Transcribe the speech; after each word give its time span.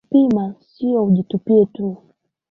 "Kwa 0.07 0.07
kupima, 0.25 0.55
sio 0.61 1.03
ujitupie 1.03 1.65
tu" 1.65 1.97